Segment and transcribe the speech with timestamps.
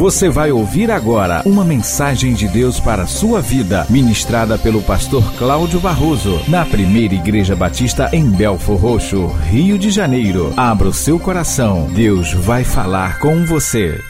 [0.00, 5.22] Você vai ouvir agora uma mensagem de Deus para a sua vida, ministrada pelo pastor
[5.36, 10.54] Cláudio Barroso, na primeira Igreja Batista em Belfor Roxo, Rio de Janeiro.
[10.56, 14.00] Abra o seu coração, Deus vai falar com você.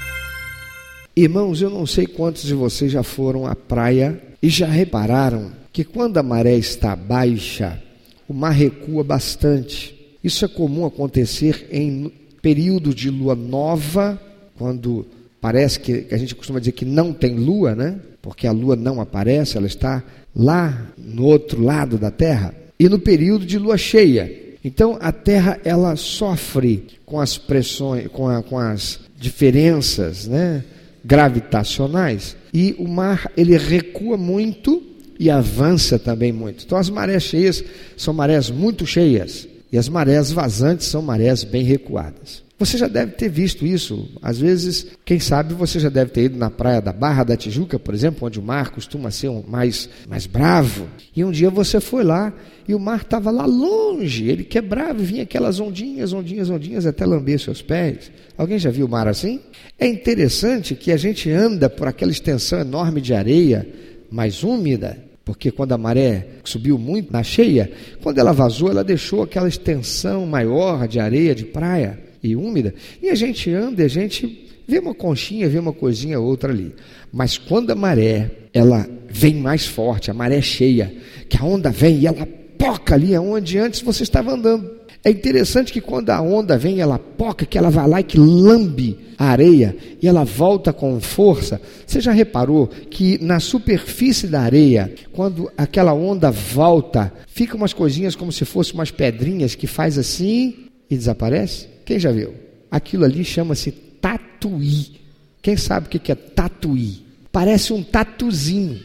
[1.17, 5.83] Irmãos, eu não sei quantos de vocês já foram à praia e já repararam que
[5.83, 7.83] quando a maré está baixa,
[8.29, 9.93] o mar recua bastante.
[10.23, 14.17] Isso é comum acontecer em período de lua nova,
[14.57, 15.05] quando
[15.41, 17.97] parece que a gente costuma dizer que não tem lua, né?
[18.21, 20.03] Porque a lua não aparece, ela está
[20.35, 22.55] lá no outro lado da Terra.
[22.79, 24.31] E no período de lua cheia.
[24.65, 30.65] Então a Terra ela sofre com as pressões, com, a, com as diferenças, né?
[31.05, 34.83] gravitacionais e o mar ele recua muito
[35.19, 36.65] e avança também muito.
[36.65, 37.65] Então as marés cheias
[37.97, 42.43] são marés muito cheias e as marés vazantes são marés bem recuadas.
[42.61, 44.07] Você já deve ter visto isso.
[44.21, 47.79] Às vezes, quem sabe você já deve ter ido na praia da Barra da Tijuca,
[47.79, 50.87] por exemplo, onde o mar costuma ser um mais, mais bravo.
[51.17, 52.31] E um dia você foi lá
[52.69, 54.29] e o mar estava lá longe.
[54.29, 58.13] Ele quebrava e vinha aquelas ondinhas, ondinhas, ondinhas até lamber seus pés.
[58.37, 59.41] Alguém já viu o mar assim?
[59.79, 63.67] É interessante que a gente anda por aquela extensão enorme de areia
[64.11, 67.71] mais úmida porque quando a maré subiu muito na cheia,
[68.03, 73.09] quando ela vazou, ela deixou aquela extensão maior de areia, de praia e úmida, e
[73.09, 76.75] a gente anda e a gente vê uma conchinha, vê uma coisinha outra ali.
[77.13, 80.95] Mas quando a maré, ela vem mais forte, a maré cheia,
[81.29, 82.27] que a onda vem e ela
[82.57, 84.81] poca ali aonde antes você estava andando.
[85.03, 88.19] É interessante que quando a onda vem, ela poca, que ela vai lá e que
[88.19, 91.61] lambe a areia e ela volta com força.
[91.87, 98.15] Você já reparou que na superfície da areia, quando aquela onda volta, fica umas coisinhas
[98.15, 101.67] como se fossem umas pedrinhas que faz assim e desaparece?
[101.91, 102.33] Quem já viu?
[102.71, 105.01] Aquilo ali chama-se tatuí.
[105.43, 107.03] Quem sabe o que é tatuí?
[107.33, 108.79] Parece um tatuzinho.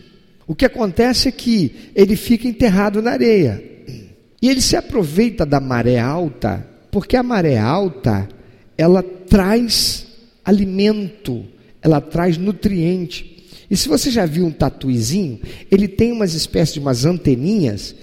[0.47, 3.63] O que acontece é que ele fica enterrado na areia.
[4.41, 8.27] E ele se aproveita da maré alta, porque a maré alta,
[8.75, 10.07] ela traz
[10.43, 11.45] alimento,
[11.83, 13.45] ela traz nutriente.
[13.69, 17.93] E se você já viu um tatuizinho, ele tem umas espécies de umas anteninhas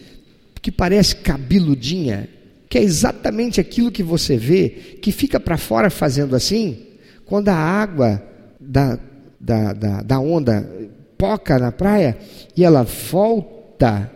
[0.62, 2.28] que parece cabeludinha,
[2.72, 4.70] que é exatamente aquilo que você vê,
[5.02, 6.86] que fica para fora fazendo assim,
[7.26, 8.22] quando a água
[8.58, 8.98] da,
[9.38, 10.66] da, da, da onda
[11.18, 12.16] poca na praia
[12.56, 14.10] e ela volta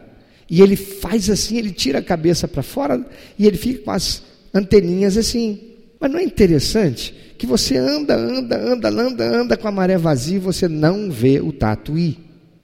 [0.48, 3.04] e ele faz assim, ele tira a cabeça para fora
[3.38, 4.22] e ele fica com as
[4.54, 5.60] anteninhas assim.
[6.00, 10.36] Mas não é interessante que você anda, anda, anda, anda, anda com a maré vazia
[10.36, 12.16] e você não vê o tatuí.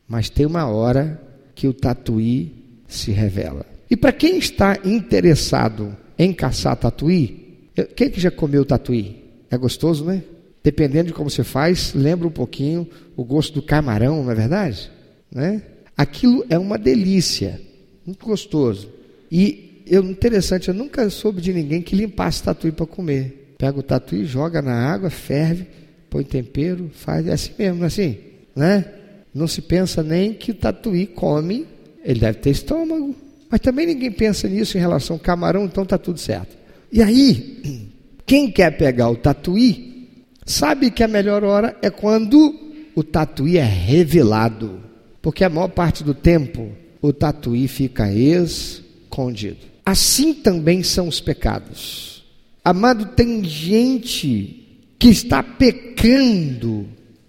[0.08, 1.20] Mas tem uma hora
[1.54, 3.71] que o tatuí se revela.
[3.92, 9.22] E para quem está interessado em caçar tatuí, quem que já comeu tatuí?
[9.50, 10.22] É gostoso, né?
[10.64, 14.90] Dependendo de como você faz, lembra um pouquinho o gosto do camarão, não é verdade?
[15.30, 15.60] Né?
[15.94, 17.60] Aquilo é uma delícia
[18.06, 18.88] muito gostoso.
[19.30, 23.54] E eu, interessante, eu nunca soube de ninguém que limpasse tatuí para comer.
[23.58, 25.66] Pega o tatuí, joga na água, ferve,
[26.08, 28.16] põe tempero, faz, é assim mesmo, é assim,
[28.56, 28.86] né?
[29.34, 31.66] Não se pensa nem que o tatuí come,
[32.02, 33.14] ele deve ter estômago,
[33.52, 36.56] mas também ninguém pensa nisso em relação ao camarão, então está tudo certo.
[36.90, 37.90] E aí,
[38.24, 40.08] quem quer pegar o tatuí,
[40.46, 42.58] sabe que a melhor hora é quando
[42.94, 44.80] o tatuí é revelado,
[45.20, 49.58] porque a maior parte do tempo o tatuí fica escondido.
[49.84, 52.24] Assim também são os pecados.
[52.64, 54.66] Amado, tem gente
[54.98, 56.88] que está pecando,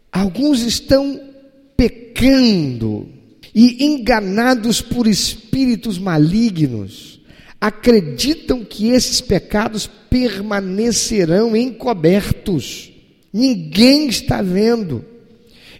[0.09, 1.19] alguns estão
[1.75, 3.09] pecando
[3.53, 7.21] e enganados por espíritos malignos,
[7.61, 12.91] acreditam que esses pecados permanecerão encobertos,
[13.31, 15.05] ninguém está vendo,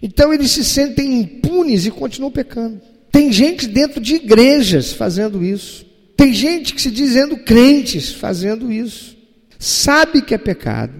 [0.02, 2.80] então eles se sentem impunes e continuam pecando.
[3.10, 5.86] Tem gente dentro de igrejas fazendo isso.
[6.16, 9.16] Tem gente que se dizendo crentes fazendo isso.
[9.58, 10.92] Sabe que é pecado,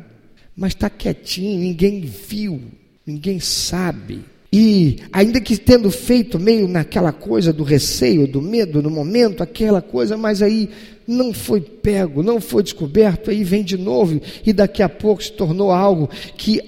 [0.57, 2.63] mas está quietinho, ninguém viu,
[3.07, 4.25] ninguém sabe.
[4.57, 9.83] E ainda que tendo feito meio naquela coisa do receio, do medo no momento, aquela
[9.83, 10.71] coisa, mas aí
[11.09, 15.33] não foi pego, não foi descoberto, aí vem de novo e daqui a pouco se
[15.33, 16.61] tornou algo que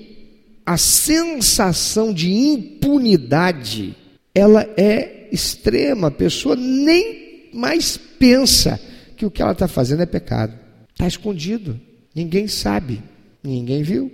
[0.67, 3.95] a sensação de impunidade
[4.35, 8.81] ela é extrema, a pessoa nem mais pensa
[9.17, 10.59] que o que ela está fazendo é pecado.
[10.93, 11.81] Está escondido,
[12.13, 13.01] ninguém sabe,
[13.45, 14.11] ninguém viu.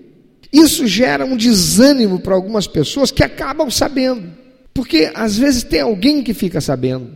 [0.52, 4.30] Isso gera um desânimo para algumas pessoas que acabam sabendo,
[4.74, 7.10] porque às vezes tem alguém que fica sabendo,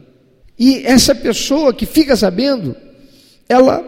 [0.59, 2.75] e essa pessoa que fica sabendo,
[3.49, 3.85] ela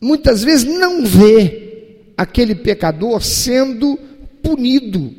[0.00, 3.98] muitas vezes não vê aquele pecador sendo
[4.42, 5.14] punido,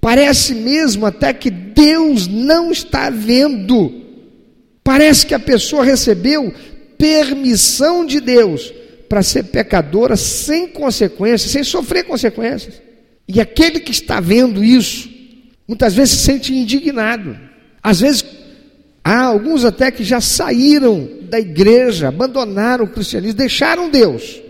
[0.00, 4.00] Parece mesmo até que Deus não está vendo.
[4.82, 6.54] Parece que a pessoa recebeu
[6.96, 8.72] permissão de Deus
[9.10, 12.80] para ser pecadora sem consequências, sem sofrer consequências.
[13.26, 15.10] E aquele que está vendo isso,
[15.66, 17.36] muitas vezes se sente indignado.
[17.82, 18.24] Às vezes,
[19.02, 24.40] há alguns até que já saíram da igreja, abandonaram o cristianismo, deixaram Deus,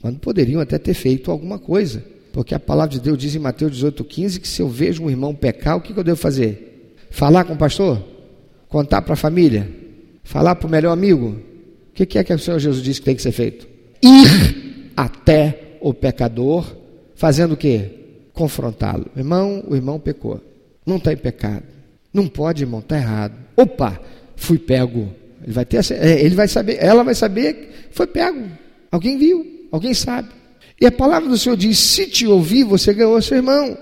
[0.00, 2.02] quando poderiam até ter feito alguma coisa.
[2.32, 5.34] Porque a palavra de Deus diz em Mateus 18,15 que se eu vejo um irmão
[5.34, 6.96] pecar, o que, eu devo fazer?
[7.10, 8.02] Falar com o pastor?
[8.70, 9.68] Contar para a família?
[10.24, 11.36] Falar para o melhor amigo?
[11.90, 13.76] O que, que é que o Senhor Jesus disse que tem que ser feito?
[14.02, 16.76] Ir até o pecador,
[17.14, 17.90] fazendo o quê?
[18.32, 19.06] Confrontá-lo.
[19.16, 20.40] Irmão, o irmão pecou.
[20.84, 21.64] Não está em pecado.
[22.12, 23.34] Não pode, irmão, está errado.
[23.56, 24.00] Opa,
[24.36, 25.12] fui pego.
[25.42, 28.48] Ele vai ter, é, ele vai saber, ela vai saber, foi pego.
[28.90, 30.28] Alguém viu, alguém sabe.
[30.80, 33.76] E a palavra do Senhor diz: se te ouvir, você ganhou seu irmão.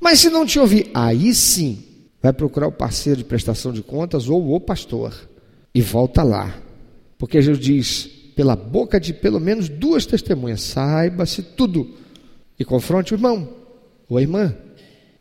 [0.00, 1.82] Mas se não te ouvir, aí sim,
[2.22, 5.14] vai procurar o parceiro de prestação de contas ou o pastor.
[5.74, 6.54] E volta lá.
[7.18, 11.94] Porque Jesus diz: pela boca de pelo menos duas testemunhas, saiba-se tudo.
[12.58, 13.48] E confronte o irmão
[14.08, 14.54] ou a irmã.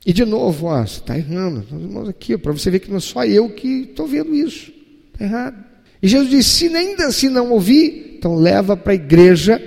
[0.05, 1.63] E de novo, você está errando.
[1.71, 4.71] Os irmãos aqui, para você ver que não é só eu que estou vendo isso.
[5.13, 5.63] Está errado.
[6.01, 9.61] E Jesus disse: se ainda assim não ouvir, então leva para a igreja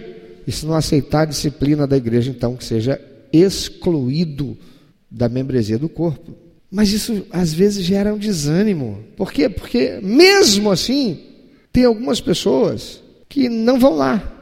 [0.47, 3.01] e se não aceitar a disciplina da igreja, então que seja
[3.33, 4.57] excluído
[5.11, 6.37] da membresia do corpo.
[6.71, 9.03] Mas isso às vezes gera um desânimo.
[9.17, 9.49] Por quê?
[9.49, 11.19] Porque mesmo assim,
[11.73, 14.33] tem algumas pessoas que não vão lá.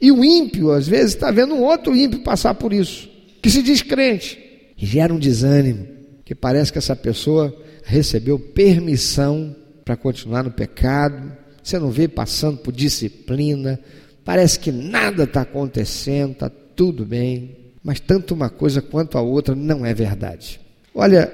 [0.00, 3.08] E o ímpio, às vezes, está vendo um outro ímpio passar por isso,
[3.42, 4.38] que se diz crente.
[4.76, 5.86] E gera um desânimo,
[6.24, 7.54] que parece que essa pessoa
[7.84, 9.54] recebeu permissão
[9.84, 11.36] para continuar no pecado.
[11.62, 13.78] Você não vê passando por disciplina,
[14.24, 19.54] Parece que nada está acontecendo, está tudo bem, mas tanto uma coisa quanto a outra
[19.54, 20.60] não é verdade.
[20.94, 21.32] Olha,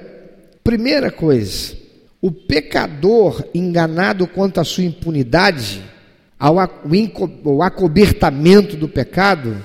[0.63, 1.75] primeira coisa,
[2.21, 5.81] o pecador enganado quanto à sua impunidade,
[6.39, 9.57] ao acobertamento do pecado,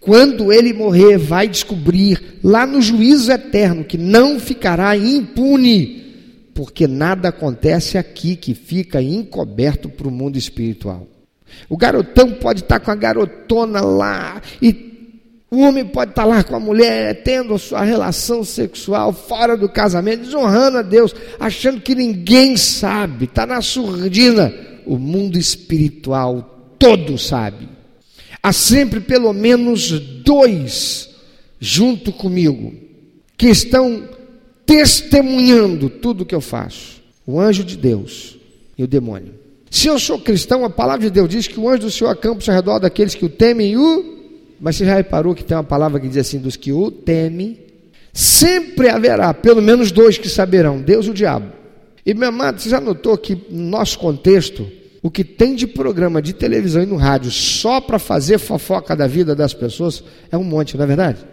[0.00, 6.04] quando ele morrer, vai descobrir lá no juízo eterno que não ficará impune,
[6.54, 11.06] porque nada acontece aqui que fica encoberto para o mundo espiritual.
[11.68, 14.92] O garotão pode estar com a garotona lá, e
[15.50, 19.68] o homem pode estar lá com a mulher, tendo a sua relação sexual fora do
[19.68, 24.52] casamento, desonrando a Deus, achando que ninguém sabe, está na surdina.
[24.86, 27.68] O mundo espiritual todo sabe.
[28.42, 29.90] Há sempre pelo menos
[30.22, 31.10] dois
[31.58, 32.74] junto comigo
[33.36, 34.06] que estão
[34.66, 38.36] testemunhando tudo que eu faço: o anjo de Deus
[38.76, 39.34] e o demônio.
[39.70, 42.44] Se eu sou cristão, a palavra de Deus diz que o anjo do Senhor acampa
[42.46, 44.14] ao redor daqueles que o temem e o.
[44.60, 47.58] Mas você já reparou que tem uma palavra que diz assim: dos que o temem,
[48.12, 51.63] sempre haverá pelo menos dois que saberão, Deus e o diabo.
[52.04, 54.70] E meu amado, você já notou que no nosso contexto,
[55.02, 59.06] o que tem de programa de televisão e no rádio só para fazer fofoca da
[59.06, 61.24] vida das pessoas é um monte, não é verdade?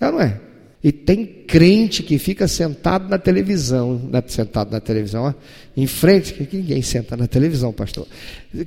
[0.00, 0.40] É não é?
[0.82, 5.34] E tem crente que fica sentado na televisão, na, sentado na televisão, ó,
[5.76, 8.06] em frente, que ninguém senta na televisão, pastor.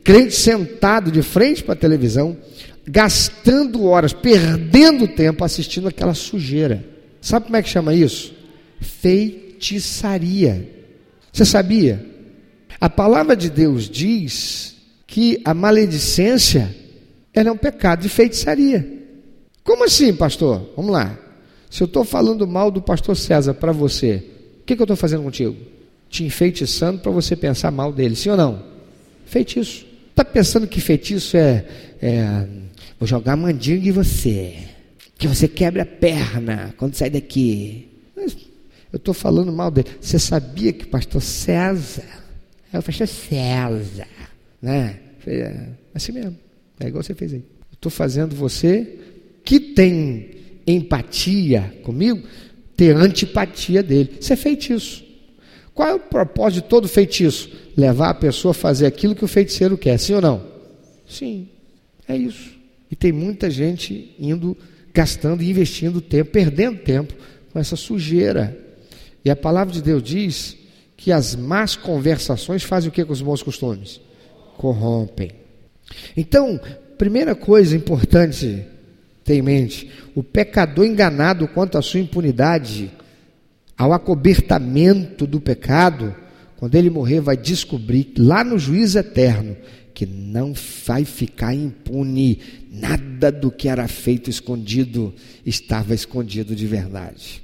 [0.04, 2.36] Crente sentado de frente para a televisão,
[2.86, 6.84] gastando horas, perdendo tempo assistindo aquela sujeira.
[7.22, 8.34] Sabe como é que chama isso?
[8.82, 10.81] Feitiçaria.
[11.32, 12.06] Você sabia?
[12.80, 16.76] A palavra de Deus diz que a maledicência
[17.34, 19.02] é um pecado de feitiçaria.
[19.64, 20.72] Como assim, pastor?
[20.76, 21.18] Vamos lá.
[21.70, 24.24] Se eu estou falando mal do pastor César para você,
[24.62, 25.56] o que, que eu estou fazendo contigo?
[26.10, 28.64] Te enfeitiçando para você pensar mal dele, sim ou não?
[29.26, 29.86] Feitiço.
[30.10, 31.66] Está pensando que feitiço é,
[32.02, 32.48] é
[33.00, 34.56] vou jogar mandinga em você,
[35.18, 37.91] que você quebra a perna quando sai daqui.
[38.92, 39.90] Eu estou falando mal dele.
[40.00, 42.22] Você sabia que o pastor César
[42.72, 44.08] é o pastor César,
[44.62, 45.00] né?
[45.26, 46.38] É assim mesmo.
[46.80, 47.44] É igual você fez aí.
[47.72, 48.98] Estou fazendo você
[49.44, 50.32] que tem
[50.66, 52.26] empatia comigo,
[52.76, 54.18] ter antipatia dele.
[54.20, 55.04] Isso é feitiço.
[55.74, 57.50] Qual é o propósito de todo feitiço?
[57.76, 60.46] Levar a pessoa a fazer aquilo que o feiticeiro quer, sim ou não?
[61.08, 61.48] Sim,
[62.08, 62.52] é isso.
[62.90, 64.58] E tem muita gente indo,
[64.94, 67.14] gastando e investindo tempo, perdendo tempo
[67.52, 68.58] com essa sujeira.
[69.24, 70.58] E a palavra de Deus diz
[70.98, 74.00] que as más conversações fazem o que com os bons costumes?
[74.58, 75.32] Corrompem.
[76.16, 76.60] Então,
[76.98, 78.66] primeira coisa importante
[79.24, 82.92] tem em mente, o pecador enganado quanto à sua impunidade,
[83.78, 86.16] ao acobertamento do pecado,
[86.58, 89.56] quando ele morrer, vai descobrir lá no juízo eterno
[89.94, 90.54] que não
[90.86, 92.40] vai ficar impune,
[92.72, 95.14] nada do que era feito escondido
[95.46, 97.44] estava escondido de verdade.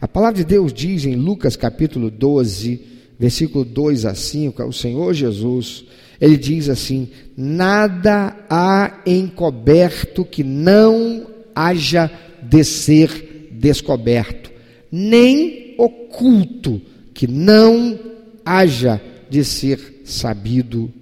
[0.00, 2.80] A palavra de Deus diz em Lucas capítulo 12,
[3.18, 5.84] versículo 2 a 5, o Senhor Jesus,
[6.20, 12.08] ele diz assim: Nada há encoberto que não haja
[12.40, 14.52] de ser descoberto,
[14.90, 16.80] nem oculto
[17.12, 17.98] que não
[18.44, 20.92] haja de ser sabido.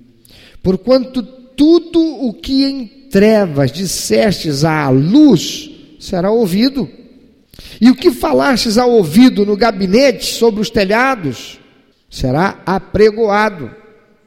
[0.63, 6.89] Porquanto tudo o que em trevas dissestes à luz será ouvido,
[7.81, 11.59] e o que falastes ao ouvido no gabinete sobre os telhados
[12.11, 13.71] será apregoado.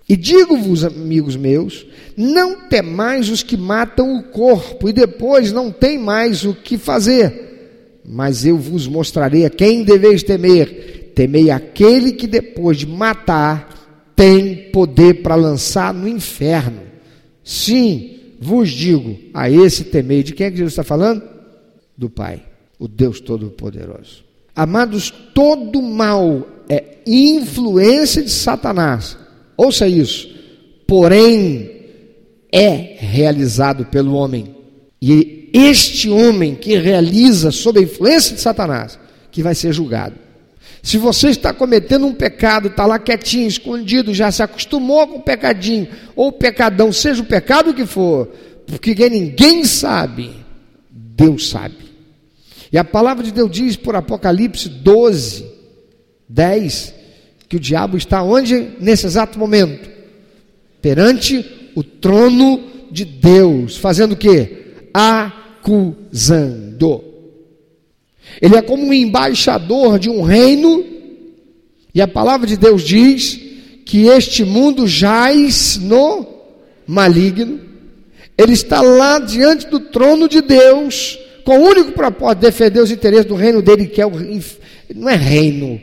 [0.07, 1.85] E digo-vos, amigos meus,
[2.17, 8.01] não temais os que matam o corpo e depois não tem mais o que fazer.
[8.03, 11.11] Mas eu vos mostrarei a quem deveis temer.
[11.13, 13.69] Temei aquele que depois de matar
[14.15, 16.81] tem poder para lançar no inferno.
[17.43, 20.23] Sim, vos digo, a esse temei.
[20.23, 21.21] De quem é que Jesus está falando?
[21.95, 22.41] Do Pai,
[22.79, 24.23] o Deus Todo-Poderoso.
[24.55, 29.17] Amados, todo mal é influência de Satanás
[29.59, 30.33] Ouça isso.
[30.87, 31.69] Porém,
[32.49, 34.55] é realizado pelo homem.
[35.01, 38.97] E este homem que realiza sob a influência de Satanás,
[39.29, 40.15] que vai ser julgado.
[40.81, 45.21] Se você está cometendo um pecado, está lá quietinho, escondido, já se acostumou com o
[45.21, 48.29] pecadinho, ou pecadão, seja o pecado que for,
[48.65, 50.31] porque ninguém sabe,
[50.89, 51.88] Deus sabe.
[52.71, 55.45] E a palavra de Deus diz por Apocalipse 12,
[56.27, 56.93] 10,
[57.47, 59.89] que o diabo está onde nesse exato momento?
[60.81, 61.43] Perante
[61.75, 62.61] o trono
[62.91, 64.67] de Deus, fazendo o que?
[64.93, 65.89] Acusando.
[68.41, 70.85] Ele é como um embaixador de um reino,
[71.93, 73.39] e a palavra de Deus diz
[73.83, 76.27] que este mundo jaz no
[76.85, 77.59] maligno.
[78.37, 81.17] Ele está lá diante do trono de Deus,
[81.49, 84.11] com o único propósito de defender os interesses do reino dele, que é o
[84.93, 85.81] não é reino,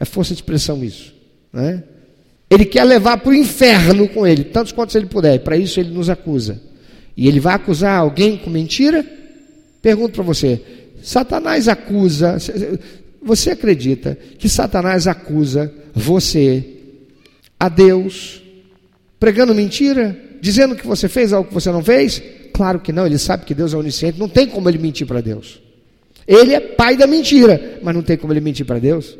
[0.00, 1.14] é força de expressão isso.
[1.52, 1.82] Né?
[2.48, 5.40] Ele quer levar para o inferno com ele, tantos quantos ele puder.
[5.40, 6.58] Para isso ele nos acusa.
[7.14, 9.04] E ele vai acusar alguém com mentira?
[9.82, 10.62] Pergunto para você:
[11.02, 12.38] Satanás acusa.
[13.22, 16.64] Você acredita que Satanás acusa você
[17.60, 18.42] a Deus
[19.20, 20.18] pregando mentira?
[20.40, 22.22] Dizendo que você fez algo que você não fez?
[22.54, 25.20] Claro que não, ele sabe que Deus é onisciente, não tem como ele mentir para
[25.20, 25.60] Deus.
[26.26, 29.18] Ele é pai da mentira, mas não tem como ele mentir para Deus.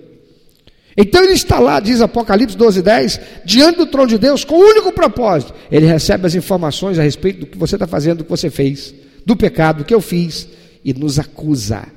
[0.96, 4.58] Então ele está lá, diz Apocalipse 12, 10, diante do trono de Deus com o
[4.58, 5.52] um único propósito.
[5.68, 8.94] Ele recebe as informações a respeito do que você está fazendo, do que você fez,
[9.26, 10.48] do pecado que eu fiz,
[10.84, 11.88] e nos acusa.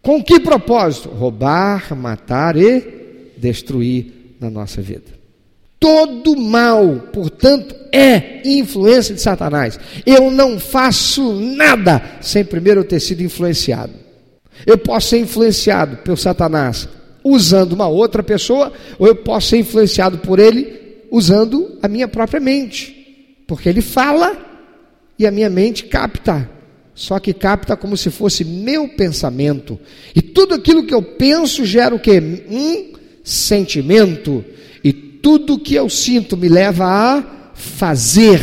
[0.00, 1.10] Com que propósito?
[1.10, 5.17] Roubar, matar e destruir na nossa vida.
[5.80, 9.78] Todo mal, portanto, é influência de Satanás.
[10.04, 13.92] Eu não faço nada sem primeiro eu ter sido influenciado.
[14.66, 16.88] Eu posso ser influenciado pelo Satanás
[17.22, 22.40] usando uma outra pessoa, ou eu posso ser influenciado por ele usando a minha própria
[22.40, 23.36] mente.
[23.46, 24.36] Porque ele fala
[25.18, 26.48] e a minha mente capta.
[26.94, 29.78] Só que capta como se fosse meu pensamento.
[30.14, 32.20] E tudo aquilo que eu penso gera o que?
[32.50, 32.92] Um
[33.22, 34.44] sentimento.
[35.28, 38.40] Tudo que eu sinto me leva a fazer,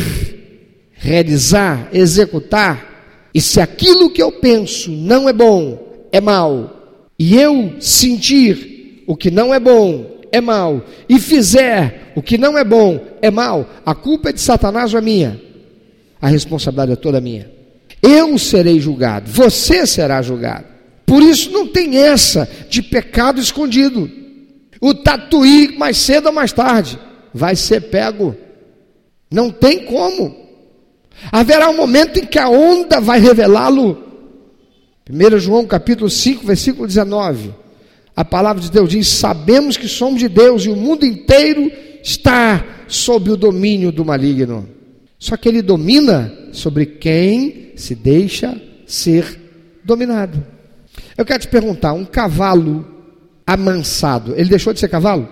[0.92, 3.28] realizar, executar.
[3.34, 9.16] E se aquilo que eu penso não é bom, é mal, e eu sentir o
[9.16, 13.68] que não é bom é mal, e fizer o que não é bom é mal,
[13.84, 15.42] a culpa é de Satanás ou é minha?
[16.22, 17.50] A responsabilidade é toda minha.
[18.00, 20.66] Eu serei julgado, você será julgado.
[21.04, 24.08] Por isso não tem essa de pecado escondido.
[24.80, 26.98] O tatuí, mais cedo ou mais tarde,
[27.32, 28.36] vai ser pego.
[29.30, 30.34] Não tem como.
[31.32, 34.04] Haverá um momento em que a onda vai revelá-lo.
[35.08, 37.54] 1 João capítulo 5, versículo 19.
[38.14, 41.70] A palavra de Deus diz: sabemos que somos de Deus e o mundo inteiro
[42.02, 44.68] está sob o domínio do maligno.
[45.18, 50.44] Só que ele domina sobre quem se deixa ser dominado.
[51.16, 52.95] Eu quero te perguntar: um cavalo
[53.46, 55.28] amansado, ele deixou de ser cavalo?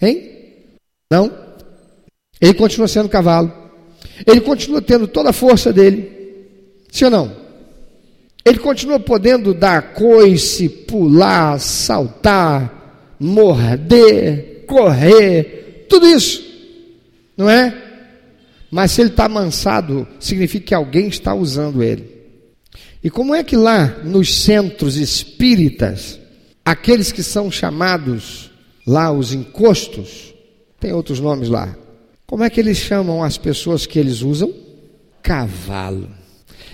[0.00, 0.30] Hein?
[1.10, 1.32] Não?
[2.40, 3.52] Ele continua sendo cavalo.
[4.26, 6.10] Ele continua tendo toda a força dele.
[6.90, 7.44] Sim ou não?
[8.44, 16.44] Ele continua podendo dar coice, pular, saltar, morder, correr, tudo isso,
[17.36, 17.74] não é?
[18.70, 22.12] Mas se ele está amansado, significa que alguém está usando ele.
[23.02, 26.18] E como é que lá nos centros espíritas,
[26.64, 28.50] aqueles que são chamados
[28.86, 30.34] lá os encostos,
[30.80, 31.76] tem outros nomes lá,
[32.26, 34.52] como é que eles chamam as pessoas que eles usam?
[35.22, 36.08] Cavalo.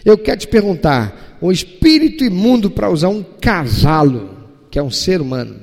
[0.05, 4.39] Eu quero te perguntar: o espírito imundo para usar um cavalo
[4.71, 5.57] que é um ser humano,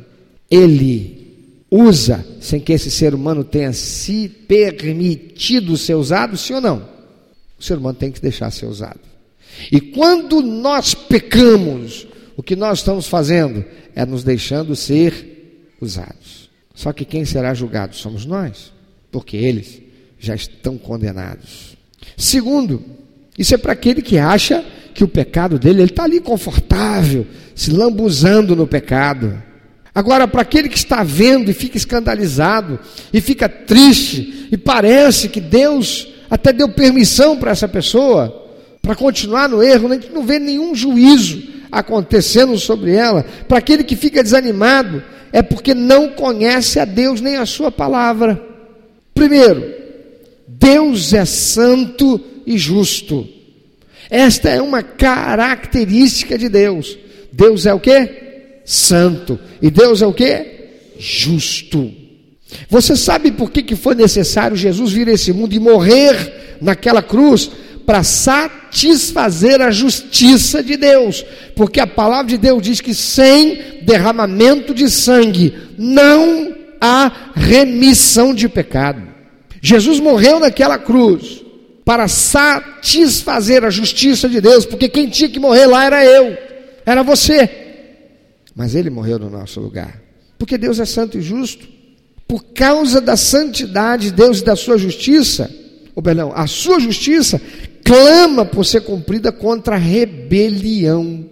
[0.51, 6.89] ele usa sem que esse ser humano tenha se permitido ser usado, sim ou não?
[7.57, 8.99] O ser humano tem que deixar ser usado.
[9.71, 12.05] E quando nós pecamos,
[12.37, 13.65] o que nós estamos fazendo
[13.95, 16.51] é nos deixando ser usados.
[16.75, 18.71] Só que quem será julgado somos nós,
[19.11, 19.81] porque eles
[20.19, 21.75] já estão condenados.
[22.15, 22.83] Segundo,
[23.35, 24.63] isso é para aquele que acha
[24.93, 27.25] que o pecado dele, ele está ali confortável,
[27.55, 29.41] se lambuzando no pecado.
[29.93, 32.79] Agora, para aquele que está vendo e fica escandalizado,
[33.11, 38.45] e fica triste, e parece que Deus até deu permissão para essa pessoa
[38.79, 43.25] para continuar no erro, a gente não vê nenhum juízo acontecendo sobre ela.
[43.47, 48.41] Para aquele que fica desanimado, é porque não conhece a Deus nem a Sua palavra.
[49.13, 49.73] Primeiro,
[50.47, 53.27] Deus é santo e justo.
[54.09, 56.97] Esta é uma característica de Deus.
[57.31, 58.09] Deus é o que?
[58.65, 59.39] Santo.
[59.61, 60.45] E Deus é o que?
[60.97, 61.91] Justo.
[62.69, 67.01] Você sabe por que, que foi necessário Jesus vir a esse mundo e morrer naquela
[67.01, 67.51] cruz?
[67.87, 71.25] Para satisfazer a justiça de Deus.
[71.55, 78.47] Porque a palavra de Deus diz que sem derramamento de sangue não há remissão de
[78.47, 79.01] pecado.
[79.61, 81.43] Jesus morreu naquela cruz
[81.83, 86.37] para satisfazer a justiça de Deus, porque quem tinha que morrer lá era eu,
[86.85, 87.49] era você.
[88.53, 90.01] Mas ele morreu no nosso lugar,
[90.37, 91.65] porque Deus é santo e justo.
[92.27, 95.49] Por causa da santidade de Deus e da sua justiça,
[95.97, 97.41] ou perdão, a sua justiça
[97.83, 101.25] clama por ser cumprida contra a rebelião.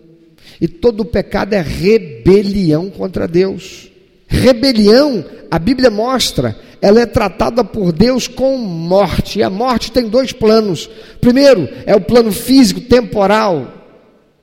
[0.59, 3.91] E todo pecado é rebelião contra Deus.
[4.27, 9.37] Rebelião, a Bíblia mostra, ela é tratada por Deus com morte.
[9.37, 10.89] E a morte tem dois planos.
[11.21, 13.71] Primeiro, é o plano físico, temporal,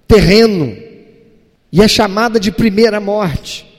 [0.07, 0.76] terreno.
[1.73, 3.72] E é chamada de primeira morte.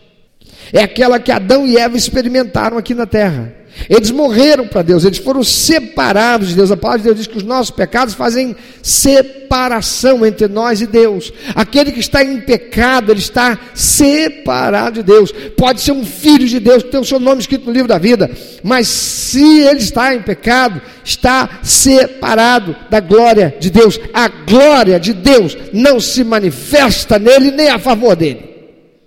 [0.73, 3.63] É aquela que Adão e Eva experimentaram aqui na terra.
[3.89, 6.71] Eles morreram para Deus, eles foram separados de Deus.
[6.71, 11.33] A palavra de Deus diz que os nossos pecados fazem separação entre nós e Deus.
[11.55, 15.31] Aquele que está em pecado, ele está separado de Deus.
[15.57, 17.97] Pode ser um filho de Deus, que tem o seu nome escrito no livro da
[17.97, 18.29] vida,
[18.63, 23.99] mas se ele está em pecado, está separado da glória de Deus.
[24.13, 28.53] A glória de Deus não se manifesta nele nem a favor dele,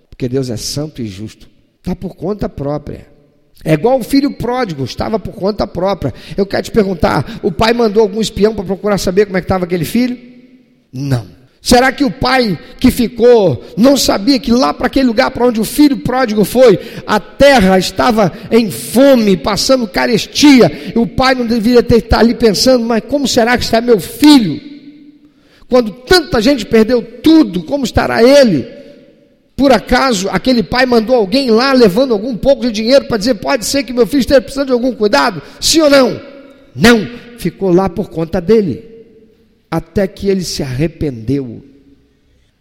[0.09, 1.56] porque Deus é santo e justo,
[1.87, 3.07] está por conta própria.
[3.63, 6.13] É igual o filho pródigo, estava por conta própria.
[6.35, 9.45] Eu quero te perguntar: o pai mandou algum espião para procurar saber como é que
[9.45, 10.17] estava aquele filho?
[10.91, 11.37] Não.
[11.59, 15.59] Será que o pai que ficou não sabia que lá para aquele lugar para onde
[15.59, 21.45] o filho pródigo foi, a terra estava em fome, passando carestia, e o pai não
[21.45, 24.61] deveria ter estar ali pensando, mas como será que está meu filho?
[25.67, 28.76] Quando tanta gente perdeu tudo, como estará ele?
[29.57, 33.65] Por acaso aquele pai mandou alguém lá levando algum pouco de dinheiro para dizer: pode
[33.65, 35.41] ser que meu filho esteja precisando de algum cuidado?
[35.59, 36.21] Sim ou não?
[36.75, 38.83] Não, ficou lá por conta dele,
[39.69, 41.65] até que ele se arrependeu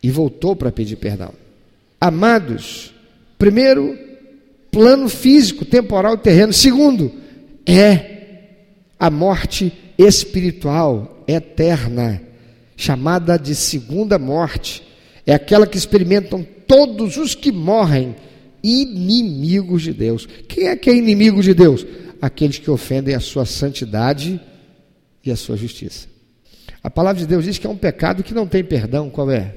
[0.02, 1.34] e voltou para pedir perdão.
[2.00, 2.94] Amados,
[3.38, 3.98] primeiro,
[4.70, 6.52] plano físico, temporal e terreno.
[6.54, 7.12] Segundo,
[7.66, 8.16] é
[8.98, 12.22] a morte espiritual eterna,
[12.74, 14.82] chamada de segunda morte.
[15.26, 18.14] É aquela que experimentam todos os que morrem
[18.62, 20.26] inimigos de Deus.
[20.48, 21.86] Quem é que é inimigo de Deus?
[22.20, 24.40] Aqueles que ofendem a sua santidade
[25.24, 26.08] e a sua justiça.
[26.82, 29.10] A palavra de Deus diz que é um pecado que não tem perdão.
[29.10, 29.56] Qual é?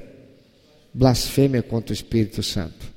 [0.92, 2.90] Blasfêmia contra o Espírito Santo.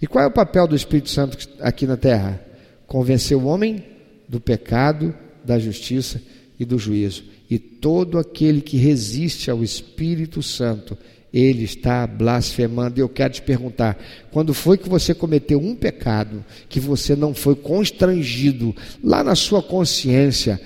[0.00, 2.42] E qual é o papel do Espírito Santo aqui na terra?
[2.86, 3.84] Convencer o homem
[4.28, 5.14] do pecado,
[5.44, 6.20] da justiça
[6.58, 7.24] e do juízo.
[7.48, 10.96] E todo aquele que resiste ao Espírito Santo
[11.32, 12.98] ele está blasfemando.
[12.98, 13.98] E eu quero te perguntar:
[14.30, 19.62] quando foi que você cometeu um pecado que você não foi constrangido lá na sua
[19.62, 20.60] consciência?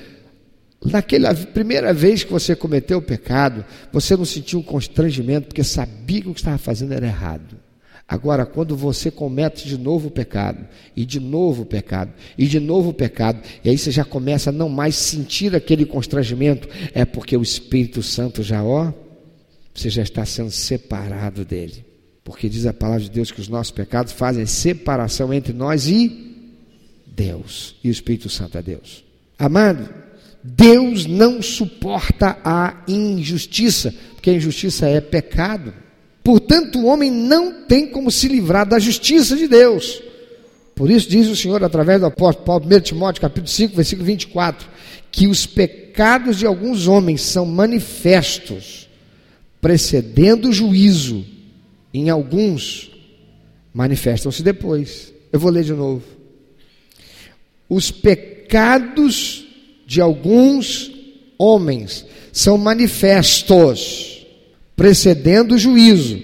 [0.83, 6.23] Naquela primeira vez que você cometeu o pecado, você não sentiu um constrangimento porque sabia
[6.23, 7.57] que o que estava fazendo era errado.
[8.11, 12.59] Agora, quando você comete de novo o pecado, e de novo o pecado, e de
[12.59, 17.05] novo o pecado, e aí você já começa a não mais sentir aquele constrangimento, é
[17.05, 18.93] porque o Espírito Santo já, ó,
[19.81, 21.85] você já está sendo separado dele.
[22.23, 26.37] Porque diz a palavra de Deus que os nossos pecados fazem separação entre nós e
[27.07, 27.77] Deus.
[27.83, 29.05] E o Espírito Santo é Deus.
[29.39, 29.89] Amado,
[30.43, 35.73] Deus não suporta a injustiça, porque a injustiça é pecado.
[36.23, 40.03] Portanto, o homem não tem como se livrar da justiça de Deus.
[40.75, 44.69] Por isso diz o Senhor através do apóstolo Paulo, 1 Timóteo, capítulo 5, versículo 24,
[45.11, 48.90] que os pecados de alguns homens são manifestos,
[49.61, 51.25] precedendo o juízo,
[51.93, 52.91] em alguns
[53.73, 55.13] manifestam-se depois.
[55.33, 56.03] Eu vou ler de novo.
[57.69, 59.47] Os pecados
[59.87, 60.91] de alguns
[61.39, 64.27] homens são manifestos,
[64.77, 66.23] precedendo o juízo,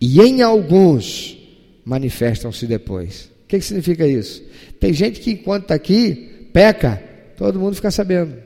[0.00, 1.38] e em alguns
[1.84, 3.30] manifestam-se depois.
[3.44, 4.42] O que, que significa isso?
[4.80, 7.02] Tem gente que, enquanto está aqui, peca,
[7.36, 8.36] todo mundo fica sabendo.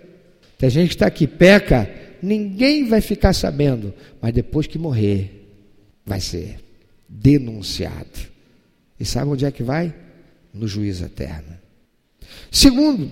[0.57, 1.89] Tem gente que está aqui, peca,
[2.23, 5.49] ninguém vai ficar sabendo, mas depois que morrer,
[6.05, 6.59] vai ser
[7.09, 8.29] denunciado.
[8.99, 9.95] E sabe onde é que vai?
[10.53, 11.57] No juízo eterno.
[12.51, 13.09] Segundo,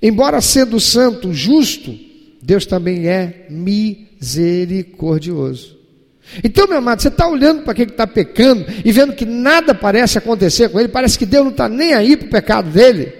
[0.00, 1.98] embora sendo santo, justo,
[2.42, 5.74] Deus também é misericordioso.
[6.42, 10.16] Então, meu amado, você está olhando para quem está pecando e vendo que nada parece
[10.18, 13.12] acontecer com ele, parece que Deus não está nem aí para o pecado dele.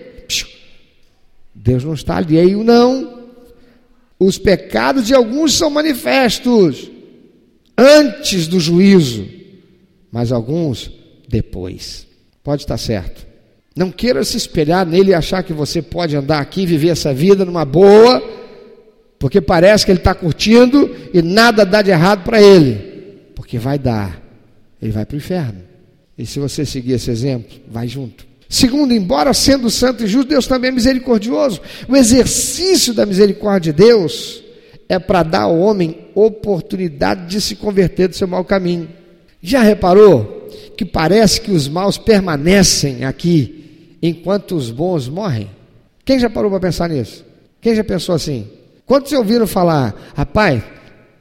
[1.54, 3.13] Deus não está alheio, não.
[4.26, 6.90] Os pecados de alguns são manifestos
[7.76, 9.28] antes do juízo,
[10.10, 10.90] mas alguns
[11.28, 12.06] depois.
[12.42, 13.26] Pode estar certo.
[13.76, 17.12] Não queira se espelhar nele e achar que você pode andar aqui e viver essa
[17.12, 18.22] vida numa boa,
[19.18, 23.78] porque parece que ele está curtindo e nada dá de errado para ele, porque vai
[23.78, 24.22] dar,
[24.80, 25.60] ele vai para o inferno.
[26.16, 28.26] E se você seguir esse exemplo, vai junto.
[28.48, 31.60] Segundo, embora sendo santo e justo, Deus também é misericordioso.
[31.88, 34.42] O exercício da misericórdia de Deus
[34.88, 38.88] é para dar ao homem oportunidade de se converter do seu mau caminho.
[39.42, 45.50] Já reparou que parece que os maus permanecem aqui enquanto os bons morrem?
[46.04, 47.24] Quem já parou para pensar nisso?
[47.60, 48.46] Quem já pensou assim?
[48.86, 50.62] Quantos ouviram falar, rapaz,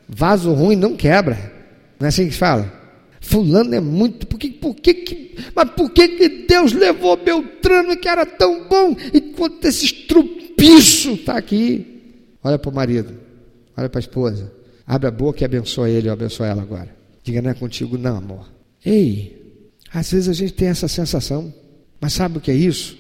[0.08, 1.52] vaso ruim não quebra?
[2.00, 2.83] Não é assim que se fala?
[3.24, 4.28] Fulano é muito.
[4.28, 8.68] Por que, por que, que mas por que, que Deus levou Beltrano que era tão
[8.68, 12.02] bom, enquanto esse estrupiço está aqui?
[12.44, 13.18] Olha para o marido,
[13.78, 14.52] olha para a esposa,
[14.86, 16.94] abre a boca e abençoa ele ou abençoa ela agora.
[17.24, 18.52] Diga, não é contigo, não, amor.
[18.86, 19.42] Ei,
[19.94, 21.54] às vezes a gente tem essa sensação.
[22.02, 22.98] Mas sabe o que é isso?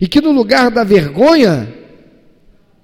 [0.00, 1.68] E que no lugar da vergonha,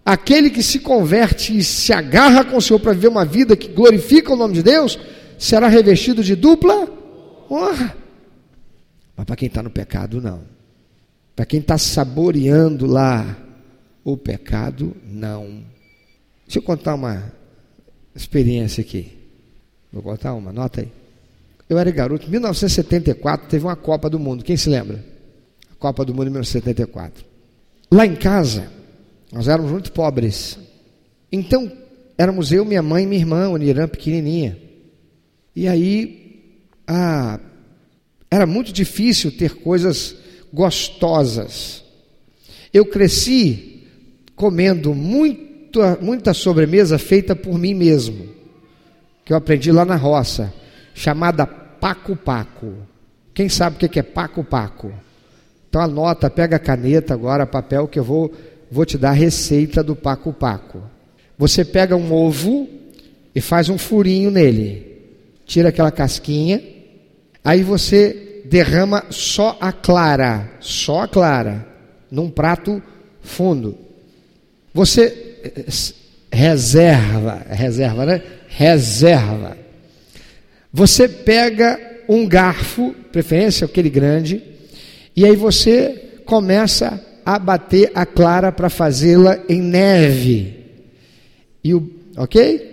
[0.05, 3.69] aquele que se converte e se agarra com o Senhor para viver uma vida que
[3.69, 4.99] glorifica o nome de Deus,
[5.39, 6.89] será revestido de dupla
[7.51, 7.97] honra.
[9.17, 10.43] Mas para quem está no pecado, não.
[11.37, 13.37] Para quem está saboreando lá
[14.05, 15.63] o pecado, não.
[16.45, 17.33] Deixa eu contar uma
[18.15, 19.19] experiência aqui.
[19.93, 20.89] Vou contar uma, nota aí.
[21.69, 25.05] Eu era garoto, em 1974 teve uma Copa do Mundo, quem se lembra?
[25.71, 27.25] A Copa do Mundo em 1974.
[27.91, 28.71] Lá em casa,
[29.31, 30.59] nós éramos muito pobres.
[31.31, 31.71] Então,
[32.17, 34.59] éramos eu, minha mãe e minha irmã, o Nirã, pequenininha.
[35.55, 36.53] E aí,
[36.87, 37.39] a
[38.33, 40.17] era muito difícil ter coisas
[40.51, 41.85] gostosas.
[42.73, 43.83] Eu cresci
[44.35, 44.95] comendo
[45.73, 48.29] muita, muita sobremesa feita por mim mesmo,
[49.25, 50.53] que eu aprendi lá na roça,
[50.95, 52.75] chamada Paco Paco.
[53.33, 54.93] Quem sabe o que é Paco Paco?
[55.69, 58.33] Então anota, pega a caneta agora, papel, que eu vou,
[58.71, 60.83] vou te dar a receita do Paco Paco.
[61.39, 62.69] Você pega um ovo
[63.35, 64.91] e faz um furinho nele.
[65.47, 66.73] Tira aquela casquinha
[67.45, 71.67] Aí você derrama só a clara, só a clara,
[72.11, 72.81] num prato
[73.21, 73.77] fundo.
[74.73, 75.32] Você
[76.31, 78.23] reserva, reserva, né?
[78.49, 79.57] Reserva.
[80.73, 81.79] Você pega
[82.09, 84.43] um garfo, preferência aquele grande,
[85.15, 90.57] e aí você começa a bater a clara para fazê-la em neve.
[91.63, 92.71] E o, ok?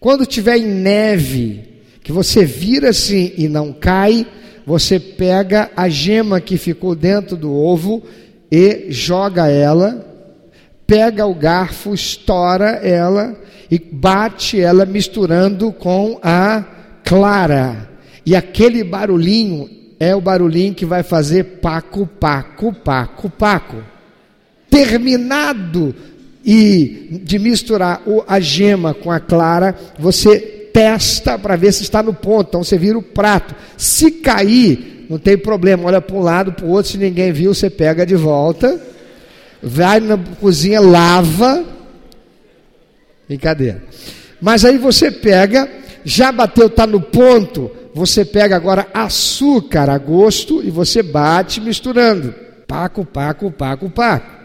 [0.00, 1.64] Quando tiver em neve,
[2.02, 4.26] que você vira assim e não cai,
[4.66, 8.02] você pega a gema que ficou dentro do ovo
[8.50, 10.07] e joga ela,
[10.88, 13.36] pega o garfo, estoura ela
[13.70, 16.64] e bate ela misturando com a
[17.04, 17.90] clara.
[18.24, 19.68] E aquele barulhinho
[20.00, 23.76] é o barulhinho que vai fazer paco, paco, paco, paco.
[24.70, 25.94] Terminado
[26.42, 30.38] e de misturar a gema com a clara, você
[30.72, 32.48] testa para ver se está no ponto.
[32.48, 33.54] Então você vira o prato.
[33.76, 35.84] Se cair, não tem problema.
[35.84, 36.92] Olha para um lado, para o outro.
[36.92, 38.80] Se ninguém viu, você pega de volta.
[39.62, 41.64] Vai na cozinha, lava.
[43.26, 43.82] Brincadeira.
[44.40, 45.68] Mas aí você pega,
[46.04, 47.70] já bateu, está no ponto.
[47.94, 52.34] Você pega agora açúcar a gosto e você bate misturando.
[52.66, 54.38] Paco, paco, paco, paco.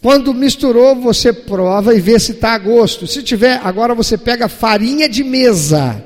[0.00, 3.06] Quando misturou, você prova e vê se está a gosto.
[3.06, 6.04] Se tiver, agora você pega farinha de mesa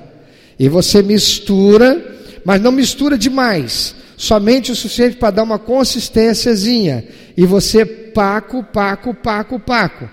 [0.58, 7.04] e você mistura, mas não mistura demais, somente o suficiente para dar uma consistênciazinha.
[7.36, 10.10] E você paco, paco, paco, paco.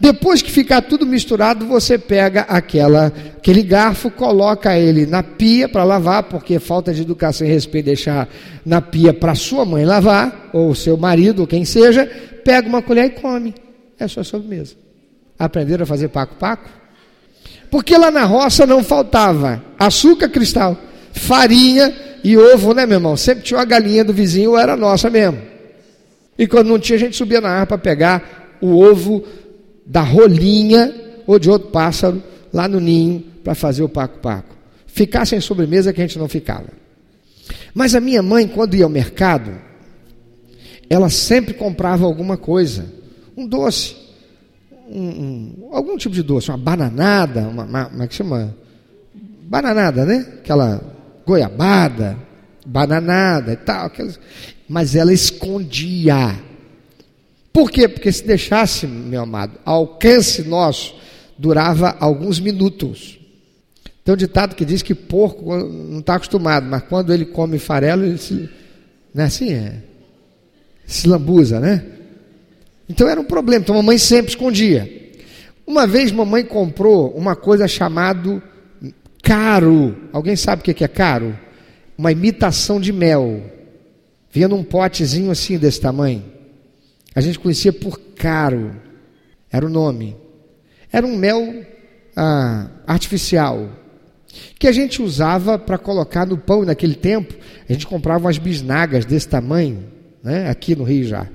[0.00, 5.82] Depois que ficar tudo misturado, você pega aquela, aquele garfo, coloca ele na pia para
[5.82, 8.28] lavar, porque falta de educação e respeito deixar
[8.64, 12.06] na pia para sua mãe lavar, ou seu marido, ou quem seja,
[12.44, 13.52] pega uma colher e come.
[13.98, 14.76] É sua sobremesa.
[15.36, 16.70] Aprenderam a fazer paco-paco?
[17.68, 20.76] Porque lá na roça não faltava açúcar cristal,
[21.12, 23.16] farinha e ovo, né, meu irmão?
[23.16, 25.40] Sempre tinha uma galinha do vizinho, era nossa mesmo.
[26.38, 29.24] E quando não tinha, a gente subia na árvore para pegar o ovo
[29.84, 30.94] da rolinha
[31.26, 34.56] ou de outro pássaro lá no ninho para fazer o paco-paco.
[34.86, 36.66] Ficar sem sobremesa que a gente não ficava.
[37.74, 39.52] Mas a minha mãe, quando ia ao mercado,
[40.88, 42.86] ela sempre comprava alguma coisa,
[43.36, 43.96] um doce,
[44.88, 48.54] um, um, algum tipo de doce, uma bananada, uma, uma, como é que chama?
[49.42, 50.26] Bananada, né?
[50.40, 50.97] Aquela
[51.28, 52.16] goiabada,
[52.64, 53.92] bananada e tal.
[54.66, 56.34] Mas ela escondia.
[57.52, 57.86] Por quê?
[57.86, 60.94] Porque se deixasse, meu amado, alcance nosso,
[61.36, 63.18] durava alguns minutos.
[64.02, 68.04] Tem um ditado que diz que porco não está acostumado, mas quando ele come farelo,
[68.04, 68.48] ele se.
[69.14, 69.52] Não é assim?
[69.52, 69.82] É
[70.88, 71.84] se lambuza, né?
[72.88, 74.90] Então era um problema, então a mamãe sempre escondia.
[75.66, 78.42] Uma vez mamãe comprou uma coisa chamado
[79.22, 79.96] caro.
[80.12, 81.38] Alguém sabe o que é caro?
[81.96, 83.42] Uma imitação de mel.
[84.30, 86.24] Vinha num potezinho assim desse tamanho.
[87.14, 88.76] A gente conhecia por caro.
[89.50, 90.16] Era o nome.
[90.92, 91.64] Era um mel
[92.16, 93.68] ah, artificial
[94.58, 97.34] que a gente usava para colocar no pão naquele tempo.
[97.68, 99.84] A gente comprava umas bisnagas desse tamanho
[100.22, 100.48] né?
[100.48, 101.26] aqui no Rio já.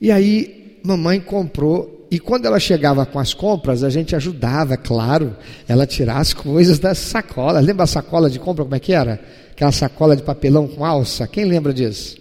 [0.00, 5.36] E aí, mamãe comprou, e quando ela chegava com as compras, a gente ajudava, claro,
[5.68, 7.64] ela tirar as coisas das sacolas.
[7.64, 9.20] Lembra a sacola de compra, como é que era?
[9.52, 11.28] Aquela sacola de papelão com alça?
[11.28, 12.18] Quem lembra disso?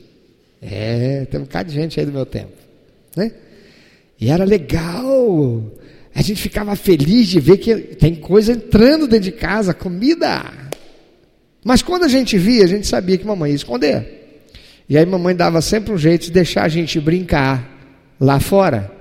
[0.61, 2.51] É, tem um bocado de gente aí do meu tempo.
[3.15, 3.31] Né?
[4.21, 5.63] E era legal.
[6.13, 10.43] A gente ficava feliz de ver que tem coisa entrando dentro de casa, comida.
[11.63, 14.43] Mas quando a gente via, a gente sabia que mamãe ia esconder.
[14.87, 17.77] E aí mamãe dava sempre um jeito de deixar a gente brincar
[18.19, 18.98] lá fora,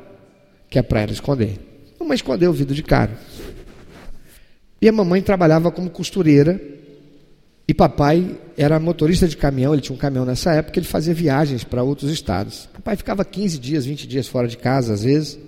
[0.68, 1.58] que é para ela esconder.
[1.98, 3.18] Mamãe escondeu o vidro de cara.
[4.80, 6.60] E a mamãe trabalhava como costureira
[7.66, 11.64] e papai era motorista de caminhão, ele tinha um caminhão nessa época, ele fazia viagens
[11.64, 12.68] para outros estados.
[12.72, 15.38] Papai ficava 15 dias, 20 dias fora de casa às vezes.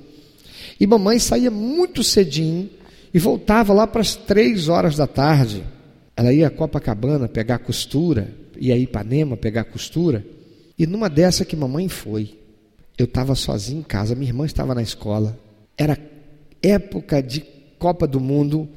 [0.79, 2.69] E mamãe saía muito cedinho
[3.13, 5.63] e voltava lá para as três horas da tarde.
[6.17, 10.25] Ela ia a Copacabana pegar costura ia a Ipanema pegar costura.
[10.79, 12.39] E numa dessa que mamãe foi,
[13.03, 15.39] eu estava sozinho em casa, minha irmã estava na escola.
[15.77, 15.99] Era
[16.63, 17.41] época de
[17.79, 18.69] Copa do Mundo.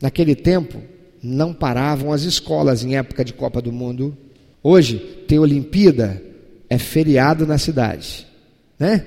[0.00, 0.80] Naquele tempo,
[1.22, 4.16] não paravam as escolas em época de Copa do Mundo.
[4.62, 6.22] Hoje, tem Olimpíada,
[6.68, 8.26] é feriado na cidade.
[8.78, 9.06] Né?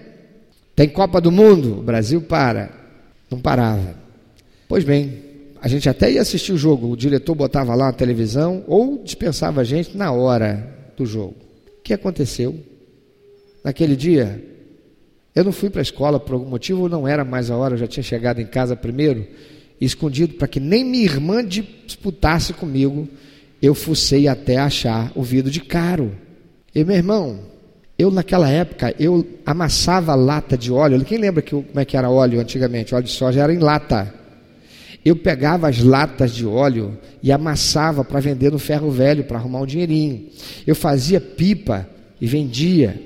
[0.75, 2.71] Tem Copa do Mundo, o Brasil para.
[3.29, 3.95] Não parava.
[4.67, 5.23] Pois bem,
[5.61, 9.61] a gente até ia assistir o jogo, o diretor botava lá na televisão ou dispensava
[9.61, 11.35] a gente na hora do jogo.
[11.79, 12.57] O que aconteceu?
[13.63, 14.48] Naquele dia,
[15.35, 17.77] eu não fui para a escola por algum motivo, não era mais a hora, eu
[17.77, 19.25] já tinha chegado em casa primeiro,
[19.79, 23.07] escondido para que nem minha irmã disputasse comigo.
[23.61, 26.15] Eu fucei até achar o vidro de caro.
[26.73, 27.39] E meu irmão,
[27.99, 31.03] Eu, naquela época, eu amassava lata de óleo.
[31.03, 32.95] Quem lembra que, como é que era óleo antigamente?
[32.95, 34.13] óleo de soja era em lata.
[35.03, 39.59] Eu pegava as latas de óleo e amassava para vender no ferro velho, para arrumar
[39.59, 40.27] um dinheirinho.
[40.65, 41.89] Eu fazia pipa
[42.21, 43.01] e vendia.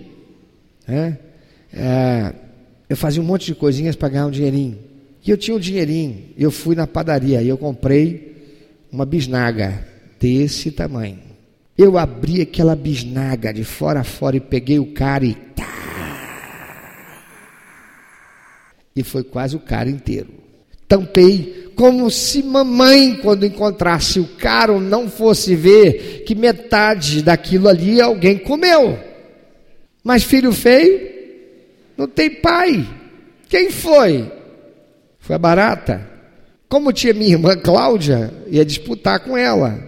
[0.87, 1.17] Né?
[1.73, 2.33] É,
[2.87, 4.77] eu fazia um monte de coisinhas para ganhar um dinheirinho.
[5.25, 6.25] E eu tinha um dinheirinho.
[6.37, 8.35] Eu fui na padaria e eu comprei
[8.91, 9.85] uma bisnaga
[10.19, 11.19] desse tamanho.
[11.77, 15.33] Eu abri aquela bisnaga de fora a fora e peguei o cara e.
[15.33, 15.63] Tá,
[18.95, 20.29] e foi quase o cara inteiro.
[20.87, 27.99] Tampei como se mamãe, quando encontrasse o caro, não fosse ver que metade daquilo ali
[27.99, 28.99] alguém comeu.
[30.03, 31.12] Mas filho feio
[31.97, 32.87] não tem pai.
[33.49, 34.31] Quem foi?
[35.19, 36.09] Foi a barata.
[36.67, 39.79] Como tinha minha irmã Cláudia, ia disputar com ela.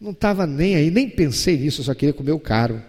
[0.00, 2.82] Não estava nem aí, nem pensei nisso, só queria comer o caro.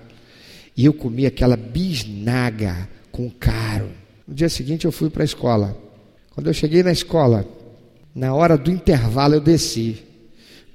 [0.75, 3.89] E eu comi aquela bisnaga com caro.
[4.27, 5.77] No dia seguinte eu fui para a escola.
[6.31, 7.45] Quando eu cheguei na escola,
[8.13, 10.03] na hora do intervalo eu desci.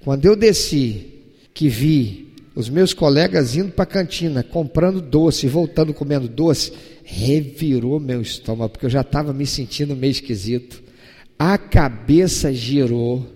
[0.02, 1.14] Quando eu desci,
[1.54, 2.23] que vi
[2.54, 8.70] os meus colegas indo para a cantina, comprando doce, voltando comendo doce, revirou meu estômago,
[8.70, 10.82] porque eu já estava me sentindo meio esquisito.
[11.38, 13.26] A cabeça girou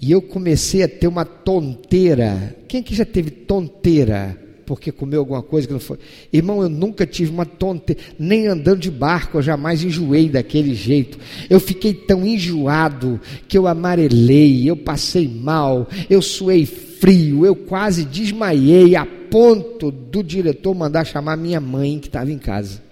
[0.00, 2.56] e eu comecei a ter uma tonteira.
[2.68, 4.45] Quem que já teve tonteira?
[4.66, 5.98] Porque comeu alguma coisa que não foi.
[6.32, 11.18] Irmão, eu nunca tive uma tonteira, nem andando de barco, eu jamais enjoei daquele jeito.
[11.48, 18.04] Eu fiquei tão enjoado que eu amarelei, eu passei mal, eu suei frio, eu quase
[18.04, 22.82] desmaiei a ponto do diretor mandar chamar minha mãe que estava em casa.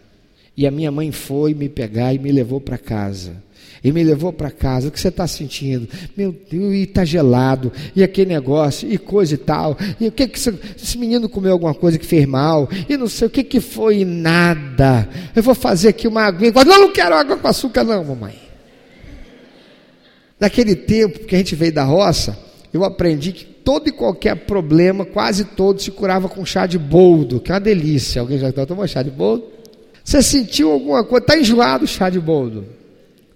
[0.56, 3.43] E a minha mãe foi me pegar e me levou para casa
[3.84, 4.88] e me levou para casa.
[4.88, 5.86] O que você está sentindo?
[6.16, 9.76] Meu Deus, e está gelado, e aquele negócio, e coisa e tal.
[10.00, 12.66] E o que que esse menino comeu alguma coisa que fez mal?
[12.88, 15.06] E não sei o que que foi, e nada.
[15.36, 16.50] Eu vou fazer aqui uma aguinha.
[16.64, 18.42] Não, não quero água com açúcar, não, mamãe.
[20.40, 22.38] Naquele tempo que a gente veio da roça,
[22.72, 27.38] eu aprendi que todo e qualquer problema, quase todo, se curava com chá de boldo,
[27.38, 28.22] que é uma delícia.
[28.22, 29.44] Alguém já tomou chá de boldo?
[30.02, 31.24] Você sentiu alguma coisa?
[31.24, 32.64] Está enjoado o chá de boldo?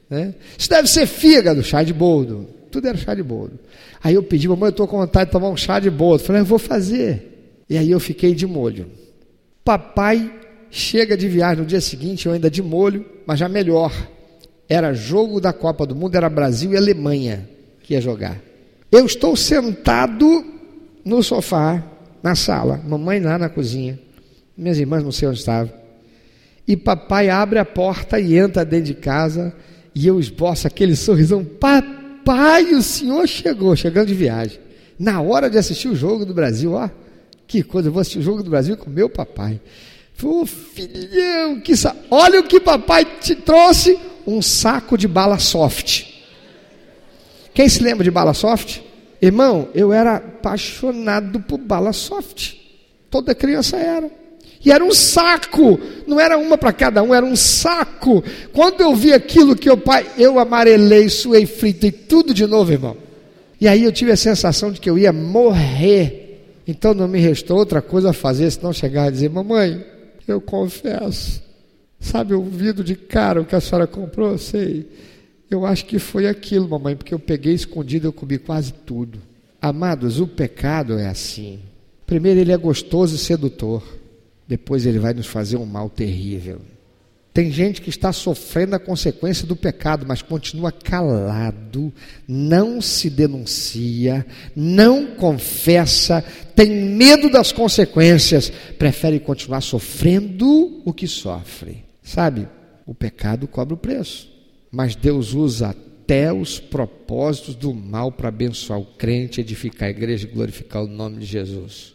[0.09, 0.35] Né?
[0.57, 2.49] Isso deve ser fígado, chá de boldo.
[2.71, 3.59] Tudo era chá de boldo.
[4.03, 6.23] Aí eu pedi, mamãe, eu estou com vontade de tomar um chá de boldo.
[6.23, 7.63] Falei, eu vou fazer.
[7.69, 8.87] E aí eu fiquei de molho.
[9.65, 10.33] Papai
[10.71, 13.93] chega de viagem no dia seguinte, eu ainda de molho, mas já melhor.
[14.69, 17.49] Era jogo da Copa do Mundo, era Brasil e Alemanha
[17.83, 18.39] que ia jogar.
[18.93, 20.45] Eu estou sentado
[21.05, 21.83] no sofá,
[22.23, 23.99] na sala, mamãe lá na cozinha,
[24.57, 25.73] minhas irmãs não sei onde estavam.
[26.67, 29.55] E papai abre a porta e entra dentro de casa
[29.99, 34.61] e eu esboço aquele sorrisão, papai, o senhor chegou, chegando de viagem.
[34.97, 36.89] Na hora de assistir o jogo do Brasil, ó,
[37.49, 39.61] que coisa, eu vou assistir o jogo do Brasil com meu papai.
[40.23, 41.97] Ô filhão, que sa...
[42.13, 46.05] olha o que papai te trouxe: um saco de bala soft.
[47.53, 48.79] Quem se lembra de bala soft?
[49.21, 52.55] Irmão, eu era apaixonado por bala soft.
[53.11, 54.09] Toda criança era.
[54.65, 58.23] E era um saco, não era uma para cada um, era um saco.
[58.53, 62.97] Quando eu vi aquilo que o pai, eu amarelei, suei, fritei tudo de novo, irmão.
[63.61, 66.63] E aí eu tive a sensação de que eu ia morrer.
[66.67, 69.85] Então não me restou outra coisa a fazer senão chegar e dizer: Mamãe,
[70.27, 71.43] eu confesso,
[72.01, 74.33] sabe o vidro de caro que a senhora comprou?
[74.33, 74.87] Eu sei.
[75.51, 79.19] Eu acho que foi aquilo, mamãe, porque eu peguei escondido, eu comi quase tudo.
[79.63, 81.61] Amados, o pecado é assim.
[82.07, 83.83] Primeiro, ele é gostoso e sedutor
[84.49, 86.61] depois ele vai nos fazer um mal terrível.
[87.39, 91.93] Tem gente que está sofrendo a consequência do pecado, mas continua calado,
[92.27, 96.25] não se denuncia, não confessa,
[96.57, 101.85] tem medo das consequências, prefere continuar sofrendo o que sofre.
[102.03, 102.49] Sabe,
[102.85, 104.29] o pecado cobra o preço,
[104.73, 110.27] mas Deus usa até os propósitos do mal para abençoar o crente, edificar a igreja
[110.27, 111.95] e glorificar o nome de Jesus.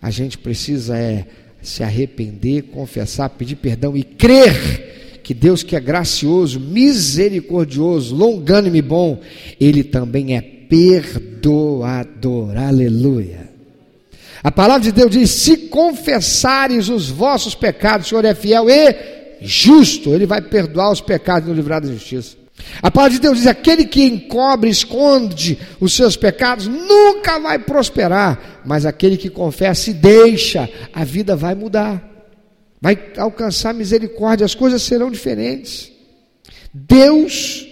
[0.00, 1.26] A gente precisa é
[1.62, 8.82] se arrepender, confessar, pedir perdão e crer que Deus que é gracioso, misericordioso, longânime e
[8.82, 9.20] bom,
[9.60, 12.56] Ele também é perdoador.
[12.56, 13.50] Aleluia.
[14.42, 18.96] A palavra de Deus diz: se confessares os vossos pecados, o Senhor é fiel e
[19.42, 22.39] justo, Ele vai perdoar os pecados e nos livrar da justiça.
[22.82, 28.62] A palavra de Deus diz: aquele que encobre, esconde os seus pecados, nunca vai prosperar,
[28.64, 32.02] mas aquele que confessa e deixa, a vida vai mudar,
[32.80, 35.90] vai alcançar misericórdia, as coisas serão diferentes.
[36.72, 37.66] Deus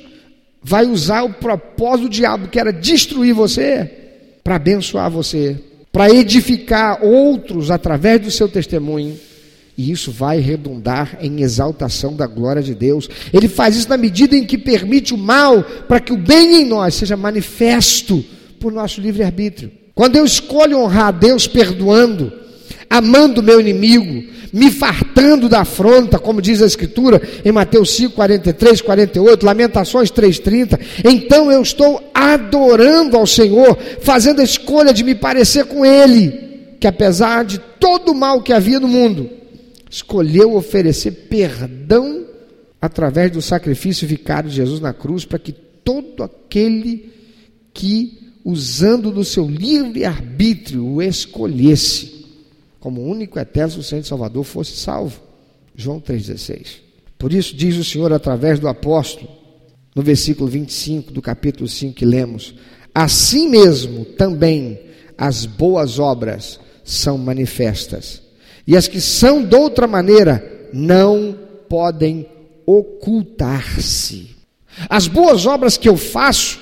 [0.62, 3.90] vai usar o propósito do diabo, que era destruir você,
[4.42, 5.56] para abençoar você,
[5.92, 9.27] para edificar outros através do seu testemunho
[9.78, 13.08] e isso vai redundar em exaltação da glória de Deus.
[13.32, 16.64] Ele faz isso na medida em que permite o mal para que o bem em
[16.64, 18.24] nós seja manifesto
[18.58, 19.70] por nosso livre-arbítrio.
[19.94, 22.32] Quando eu escolho honrar a Deus perdoando,
[22.90, 28.80] amando meu inimigo, me fartando da afronta, como diz a Escritura em Mateus 5, 43,
[28.80, 30.80] 48, Lamentações 3, 30.
[31.04, 36.86] Então eu estou adorando ao Senhor, fazendo a escolha de me parecer com Ele, que
[36.88, 39.38] apesar de todo o mal que havia no mundo,
[39.90, 42.26] escolheu oferecer perdão
[42.80, 47.12] através do sacrifício vicário de Jesus na cruz, para que todo aquele
[47.72, 52.26] que, usando do seu livre arbítrio, o escolhesse
[52.78, 55.20] como único eterno suficiente Salvador fosse salvo.
[55.74, 56.80] João 3,16.
[57.18, 59.28] Por isso diz o Senhor através do apóstolo,
[59.94, 62.54] no versículo 25 do capítulo 5 que lemos:
[62.94, 64.80] Assim mesmo também
[65.16, 68.22] as boas obras são manifestas,
[68.68, 71.34] e as que são de outra maneira não
[71.68, 72.28] podem
[72.66, 74.36] ocultar-se.
[74.88, 76.60] As boas obras que eu faço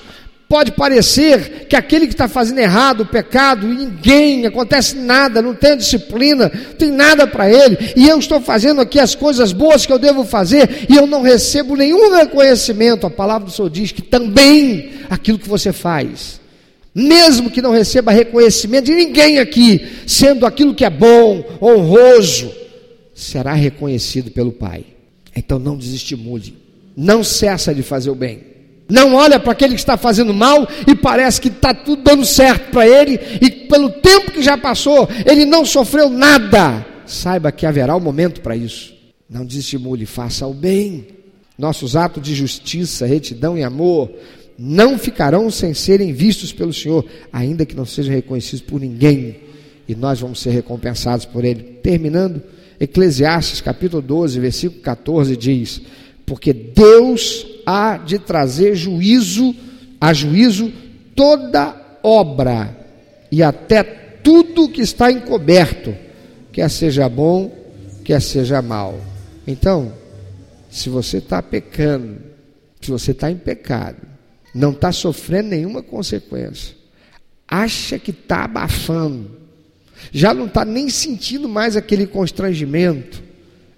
[0.49, 5.75] Pode parecer que aquele que está fazendo errado, o pecado, ninguém, acontece nada, não tem
[5.75, 9.91] disciplina, não tem nada para ele, e eu estou fazendo aqui as coisas boas que
[9.91, 13.05] eu devo fazer, e eu não recebo nenhum reconhecimento.
[13.05, 16.39] A palavra do Senhor diz que também aquilo que você faz,
[16.97, 22.51] mesmo que não receba reconhecimento de ninguém aqui, sendo aquilo que é bom, honroso,
[23.13, 24.83] será reconhecido pelo Pai.
[25.35, 26.57] Então não desestimule,
[26.95, 28.41] não cessa de fazer o bem.
[28.89, 32.71] Não olha para aquele que está fazendo mal e parece que está tudo dando certo
[32.71, 36.83] para ele, e pelo tempo que já passou, ele não sofreu nada.
[37.05, 38.95] Saiba que haverá um momento para isso.
[39.29, 41.05] Não desestimule, faça o bem.
[41.59, 44.09] Nossos atos de justiça, retidão e amor
[44.57, 49.37] não ficarão sem serem vistos pelo Senhor, ainda que não sejam reconhecidos por ninguém,
[49.87, 51.63] e nós vamos ser recompensados por Ele.
[51.83, 52.41] Terminando,
[52.79, 55.81] Eclesiastes capítulo 12, versículo 14 diz:
[56.25, 59.55] Porque Deus há de trazer juízo,
[60.01, 60.71] a juízo
[61.15, 62.75] toda obra
[63.31, 65.95] e até tudo que está encoberto,
[66.51, 67.51] quer seja bom,
[68.03, 68.99] quer seja mal.
[69.45, 69.93] Então,
[70.69, 72.17] se você está pecando,
[72.81, 74.16] se você está em pecado,
[74.57, 76.75] não está sofrendo nenhuma consequência,
[77.47, 79.31] acha que está abafando,
[80.11, 83.23] já não está nem sentindo mais aquele constrangimento,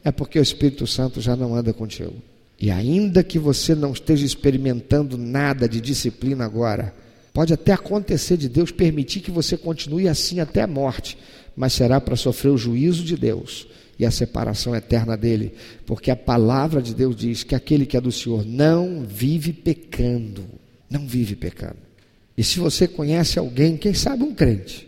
[0.04, 2.16] é porque o Espírito Santo já não anda contigo.
[2.60, 6.94] E ainda que você não esteja experimentando nada de disciplina agora,
[7.34, 11.18] pode até acontecer de Deus permitir que você continue assim até a morte,
[11.56, 13.68] mas será para sofrer o juízo de Deus
[13.98, 15.54] e a separação eterna dele,
[15.86, 20.46] porque a palavra de Deus diz que aquele que é do Senhor não vive pecando,
[20.90, 21.78] não vive pecando.
[22.38, 24.88] E se você conhece alguém, quem sabe um crente,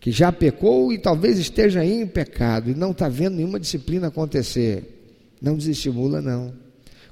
[0.00, 4.82] que já pecou e talvez esteja em pecado e não está vendo nenhuma disciplina acontecer,
[5.40, 6.54] não desestimula, não.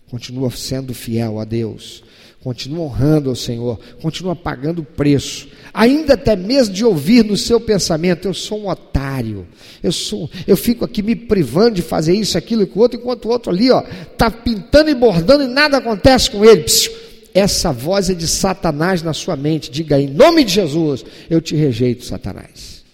[0.09, 2.05] Continua sendo fiel a Deus,
[2.43, 7.59] continua honrando ao Senhor, continua pagando o preço, ainda até mesmo de ouvir no seu
[7.59, 9.47] pensamento, eu sou um otário,
[9.83, 13.25] eu sou, eu fico aqui me privando de fazer isso, aquilo e com outro, enquanto
[13.25, 16.63] o outro ali, ó, está pintando e bordando e nada acontece com ele.
[16.63, 16.93] Psiu,
[17.35, 19.71] essa voz é de Satanás na sua mente.
[19.71, 22.85] Diga em nome de Jesus, eu te rejeito, Satanás.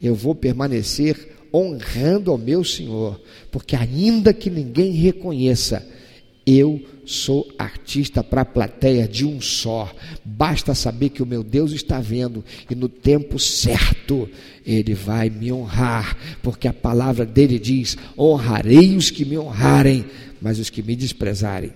[0.00, 3.20] Eu vou permanecer honrando ao meu Senhor,
[3.50, 5.86] porque ainda que ninguém reconheça,
[6.46, 9.90] eu sou artista para a plateia de um só.
[10.24, 14.28] Basta saber que o meu Deus está vendo e no tempo certo
[14.66, 20.04] ele vai me honrar, porque a palavra dele diz: honrarei os que me honrarem,
[20.40, 21.72] mas os que me desprezarem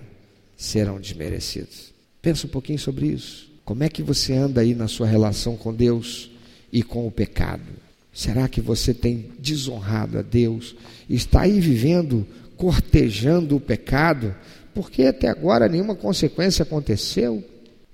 [0.57, 1.86] serão desmerecidos.
[2.27, 3.49] Pensa um pouquinho sobre isso.
[3.63, 6.29] Como é que você anda aí na sua relação com Deus
[6.73, 7.63] e com o pecado?
[8.11, 10.75] Será que você tem desonrado a Deus?
[11.09, 14.35] Está aí vivendo, cortejando o pecado?
[14.73, 17.41] porque até agora nenhuma consequência aconteceu.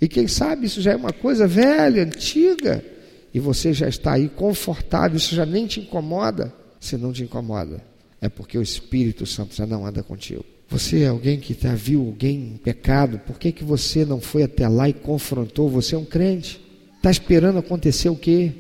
[0.02, 2.84] E quem sabe isso já é uma coisa velha, antiga,
[3.32, 6.52] e você já está aí confortável, isso já nem te incomoda.
[6.80, 7.84] Se não te incomoda,
[8.20, 10.44] é porque o Espírito Santo já não anda contigo.
[10.70, 14.44] Você é alguém que já viu alguém em pecado, por que, que você não foi
[14.44, 15.70] até lá e confrontou?
[15.70, 16.60] Você é um crente.
[16.98, 18.52] Está esperando acontecer o quê?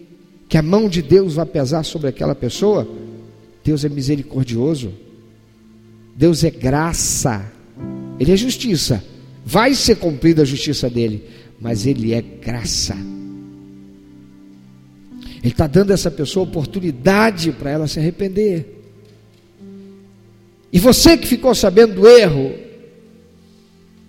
[0.48, 2.88] Que a mão de Deus vai pesar sobre aquela pessoa?
[3.64, 4.94] Deus é misericordioso.
[6.16, 7.52] Deus é graça.
[8.20, 9.04] Ele é justiça.
[9.46, 11.24] Vai ser cumprida a justiça dele,
[11.60, 12.96] mas ele é graça.
[15.44, 18.83] Ele está dando a essa pessoa oportunidade para ela se arrepender.
[20.74, 22.56] E você que ficou sabendo do erro,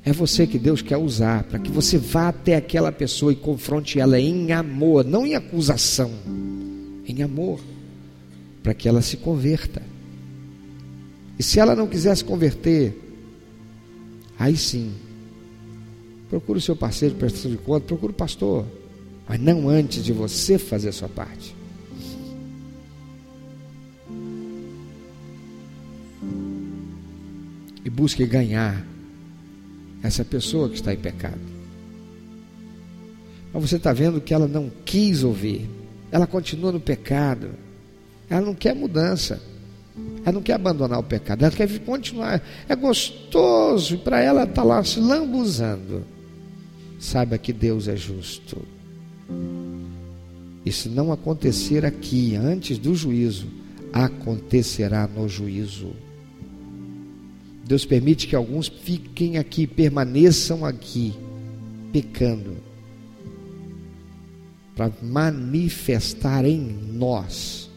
[0.03, 4.01] é você que Deus quer usar para que você vá até aquela pessoa e confronte
[4.01, 6.11] ela em amor, não em acusação,
[7.07, 7.61] em amor,
[8.63, 9.83] para que ela se converta.
[11.39, 12.99] E se ela não quiser se converter,
[14.39, 14.91] aí sim,
[16.31, 18.65] procure o seu parceiro prestação de conta, procure o pastor,
[19.29, 21.55] mas não antes de você fazer a sua parte.
[27.85, 28.85] E busque ganhar
[30.03, 31.41] essa pessoa que está em pecado.
[33.53, 35.69] Mas você está vendo que ela não quis ouvir,
[36.11, 37.51] ela continua no pecado,
[38.29, 39.41] ela não quer mudança.
[40.25, 42.43] Ela não quer abandonar o pecado, ela quer continuar.
[42.69, 46.05] É gostoso para ela estar tá lá se lambuzando.
[46.99, 48.61] Saiba que Deus é justo.
[50.65, 53.47] E se não acontecer aqui, antes do juízo,
[53.93, 55.93] acontecerá no juízo.
[57.67, 61.15] Deus permite que alguns fiquem aqui, permaneçam aqui,
[61.93, 62.57] pecando,
[64.77, 66.61] para manifestar em
[66.93, 67.71] nós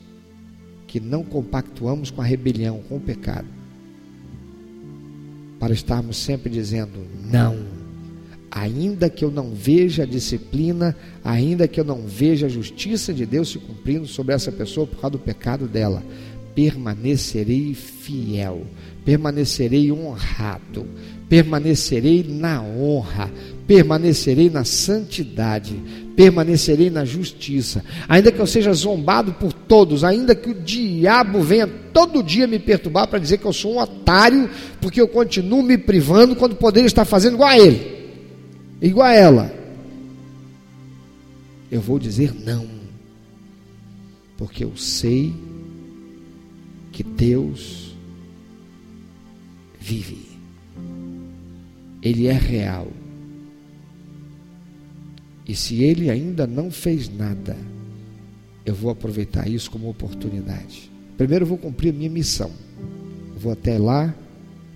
[0.87, 3.47] que não compactuamos com a rebelião, com o pecado,
[5.59, 7.57] para estarmos sempre dizendo não,
[8.49, 13.25] ainda que eu não veja a disciplina, ainda que eu não veja a justiça de
[13.25, 16.03] Deus se cumprindo sobre essa pessoa por causa do pecado dela,
[16.57, 18.65] permanecerei fiel,
[19.05, 20.87] permanecerei honrado,
[21.29, 23.31] permanecerei na honra,
[23.67, 25.75] permanecerei na santidade,
[26.15, 27.85] permanecerei na justiça.
[28.09, 32.57] Ainda que eu seja zombado por todos, ainda que o diabo venha todo dia me
[32.57, 34.49] perturbar para dizer que eu sou um otário,
[34.81, 38.09] porque eu continuo me privando quando poderia estar fazendo igual a ele,
[38.81, 39.53] igual a ela.
[41.71, 42.65] Eu vou dizer não,
[44.35, 45.35] porque eu sei
[46.97, 47.95] que Deus
[49.79, 50.29] vive.
[52.01, 52.87] Ele é real.
[55.47, 57.55] E se ele ainda não fez nada,
[58.65, 60.91] eu vou aproveitar isso como oportunidade.
[61.15, 62.51] Primeiro eu vou cumprir a minha missão.
[63.37, 64.11] Vou até lá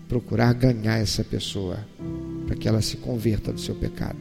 [0.08, 1.80] procurar ganhar essa pessoa
[2.46, 4.20] para que ela se converta do seu pecado.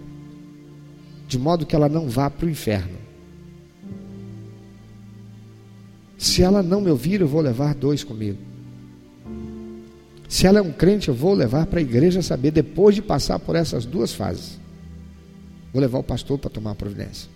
[1.28, 2.96] De modo que ela não vá para o inferno.
[6.20, 8.36] Se ela não me ouvir, eu vou levar dois comigo.
[10.28, 13.38] Se ela é um crente, eu vou levar para a igreja saber depois de passar
[13.38, 14.60] por essas duas fases.
[15.72, 17.26] Vou levar o pastor para tomar providência.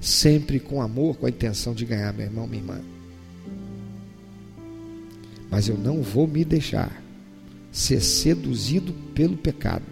[0.00, 2.80] Sempre com amor, com a intenção de ganhar meu irmão, minha irmã.
[5.50, 7.02] Mas eu não vou me deixar
[7.72, 9.86] ser seduzido pelo pecado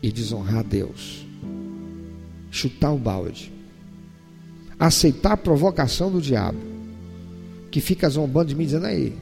[0.00, 1.26] e desonrar Deus.
[2.52, 3.57] Chutar o balde.
[4.78, 6.58] Aceitar a provocação do diabo,
[7.70, 9.12] que fica zombando de mim, dizendo aí,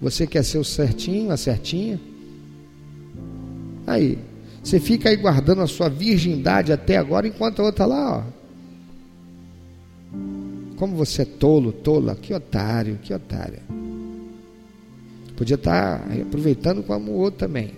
[0.00, 2.00] você quer ser o certinho, a certinha?
[3.86, 4.18] Aí,
[4.62, 8.42] você fica aí guardando a sua virgindade até agora, enquanto a outra lá, ó.
[10.76, 13.62] Como você é tolo, tola, que otário, que otária.
[15.36, 17.72] Podia estar tá aproveitando como o outro também.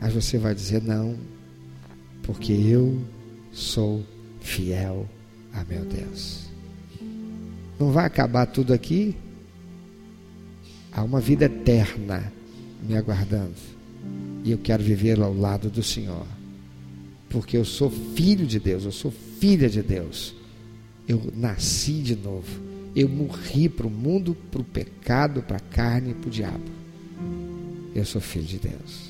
[0.00, 1.14] Mas você vai dizer não,
[2.22, 2.98] porque eu
[3.52, 4.04] sou
[4.40, 5.08] fiel
[5.52, 6.48] a meu Deus.
[7.78, 9.16] Não vai acabar tudo aqui?
[10.92, 12.32] Há uma vida eterna
[12.82, 13.54] me aguardando.
[14.44, 16.26] E eu quero viver ao lado do Senhor.
[17.28, 20.34] Porque eu sou filho de Deus, eu sou filha de Deus.
[21.06, 22.60] Eu nasci de novo.
[22.94, 26.70] Eu morri para o mundo, para o pecado, para a carne e para o diabo.
[27.94, 29.09] Eu sou filho de Deus.